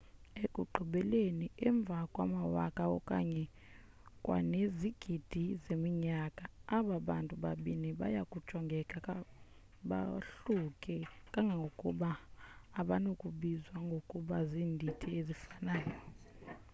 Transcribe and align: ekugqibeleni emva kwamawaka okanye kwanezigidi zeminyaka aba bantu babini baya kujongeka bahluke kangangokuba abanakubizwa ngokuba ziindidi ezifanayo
ekugqibeleni 0.43 1.45
emva 1.67 1.99
kwamawaka 2.13 2.83
okanye 2.97 3.43
kwanezigidi 4.23 5.43
zeminyaka 5.65 6.43
aba 6.77 6.95
bantu 7.09 7.33
babini 7.43 7.89
baya 7.99 8.21
kujongeka 8.31 8.97
bahluke 9.89 10.95
kangangokuba 11.33 12.09
abanakubizwa 12.79 13.77
ngokuba 13.87 14.37
ziindidi 14.49 15.07
ezifanayo 15.19 15.97